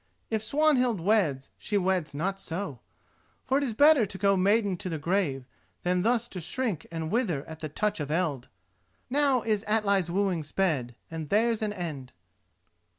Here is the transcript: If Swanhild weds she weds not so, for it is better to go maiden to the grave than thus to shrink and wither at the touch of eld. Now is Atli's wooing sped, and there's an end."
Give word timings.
If 0.31 0.41
Swanhild 0.43 0.99
weds 0.99 1.51
she 1.59 1.77
weds 1.77 2.15
not 2.15 2.39
so, 2.39 2.79
for 3.45 3.59
it 3.59 3.63
is 3.63 3.75
better 3.75 4.03
to 4.03 4.17
go 4.17 4.35
maiden 4.35 4.75
to 4.77 4.89
the 4.89 4.97
grave 4.97 5.45
than 5.83 6.01
thus 6.01 6.27
to 6.29 6.39
shrink 6.41 6.87
and 6.91 7.11
wither 7.11 7.45
at 7.45 7.59
the 7.59 7.69
touch 7.69 7.99
of 7.99 8.09
eld. 8.09 8.47
Now 9.11 9.43
is 9.43 9.63
Atli's 9.65 10.09
wooing 10.09 10.41
sped, 10.41 10.95
and 11.11 11.29
there's 11.29 11.61
an 11.61 11.73
end." 11.73 12.13